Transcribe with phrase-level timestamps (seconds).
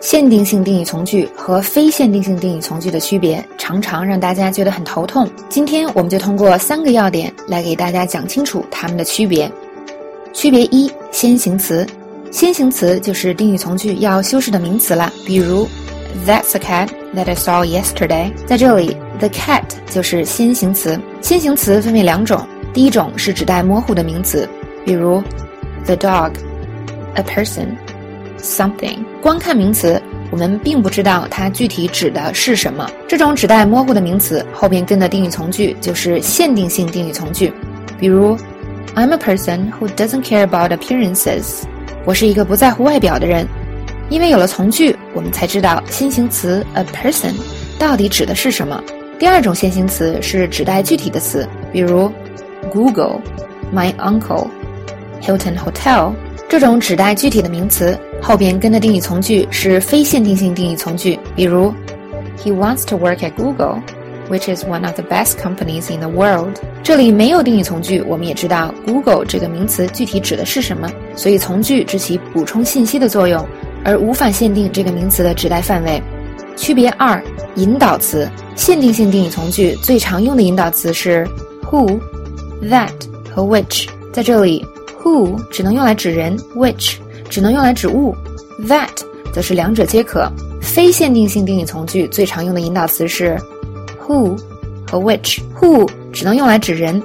[0.00, 5.28] 限定性定语从句和非限定性定语从句的区别，常常让大家觉得很头痛。
[5.50, 9.50] 今天我们就通过三个要点来给大家讲清楚它们的区别。
[10.32, 11.86] 区别一：先行词。
[12.30, 15.68] 先行词就是定语从句要修饰的名词了，比如
[16.26, 18.32] That's a cat that I saw yesterday。
[18.46, 20.98] 在这里，the cat 就是先行词。
[21.20, 24.48] 先行词分为两种，第一种是指代模糊的名词，
[24.86, 25.22] 比如
[25.84, 27.66] the dog，a person。
[28.42, 30.00] something，光看名词，
[30.30, 32.90] 我们并不知道它具体指的是什么。
[33.06, 37.52] 这种指代模糊的名词后边跟的定语从句就是限定性定语从句。
[37.98, 38.36] 比如
[38.94, 41.62] ，I'm a person who doesn't care about appearances。
[42.04, 43.46] 我是一个不在乎外表的人。
[44.08, 47.32] 因为有了从句，我们才知道先行词 a person
[47.78, 48.82] 到底指的是什么。
[49.20, 52.10] 第二种先行词是指代具体的词，比如
[52.72, 56.12] Google，my uncle，Hilton Hotel。
[56.50, 61.72] 这种指代具体的名词后边跟的定语从句是非限定性定语从句，比如
[62.42, 63.80] ，He wants to work at Google,
[64.28, 66.58] which is one of the best companies in the world。
[66.82, 73.46] 这里没有定语从句，我们也知道 Google 这个名词具体指的是什么，所以从句只起补充信息的作用，
[73.84, 76.02] 而无法限定这个名词的指代范围。
[76.56, 77.22] 区别二：
[77.54, 78.28] 引导词。
[78.56, 81.24] 限定性定语从句最常用的引导词是
[81.62, 81.98] who、
[82.64, 82.90] that
[83.32, 84.66] 和 which，在这里。
[85.02, 86.96] Who 只能用来指人，which
[87.28, 88.14] 只能用来指物
[88.68, 88.88] ，that
[89.32, 90.30] 则是两者皆可。
[90.60, 93.36] 非限定性定语从句最常用的引导词是
[94.06, 94.38] who
[94.90, 95.40] 和 which。
[95.58, 97.02] Who 只能用来指人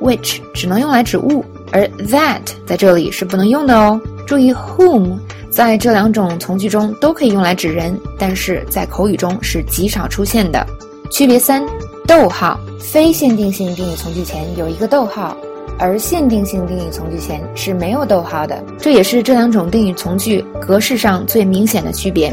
[0.00, 4.00] ，which 只能用来指物，而 that 在这里是不能用的哦。
[4.26, 5.18] 注意，whom
[5.50, 10.66] 在这两种从句中都可以用来指人，但是在口语中是极少出现的。
[11.10, 11.62] 区别三：
[12.06, 12.58] 逗号。
[12.78, 15.36] 非限定性定语从句前有一个逗号。
[15.78, 22.32] 而限定性定语从句前是没有逗号的，这也是这两种定语从句格式上最明显的区别。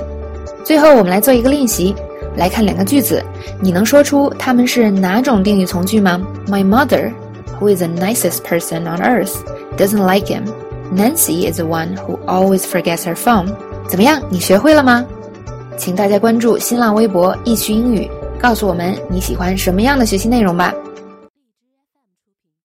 [0.63, 1.95] 最后，我们来做一个练习，
[2.36, 3.23] 来看两个句子，
[3.59, 7.11] 你能说出它们是哪种定语从句吗？My mother,
[7.59, 9.36] who is the nicest person on earth,
[9.77, 10.43] doesn't like him.
[10.93, 13.48] Nancy is the one who always forgets her phone.
[13.87, 15.05] 怎么样，你学会了吗？
[15.77, 18.09] 请大家关注新浪微博易趣英语，
[18.39, 20.73] 告诉我们你喜欢什么样的学习内容吧。